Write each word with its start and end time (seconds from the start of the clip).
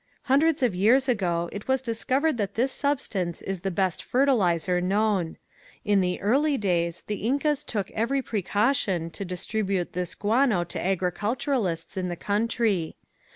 Hundreds 0.23 0.63
of 0.63 0.73
years 0.73 1.07
ago 1.07 1.47
it 1.51 1.67
was 1.67 1.79
discovered 1.79 2.35
that 2.37 2.55
this 2.55 2.71
substance 2.71 3.39
is 3.43 3.59
the 3.59 3.69
best 3.69 4.01
fertilizer 4.01 4.81
known. 4.81 5.37
In 5.85 6.01
the 6.01 6.19
early 6.21 6.57
days 6.57 7.03
the 7.03 7.17
Incas 7.17 7.63
took 7.63 7.91
every 7.91 8.23
precaution 8.23 9.11
to 9.11 9.23
distribute 9.23 9.93
this 9.93 10.15
guano 10.15 10.63
to 10.63 10.83
agriculturists 10.83 11.97
in 11.97 12.07
the 12.07 12.15
country. 12.15 12.95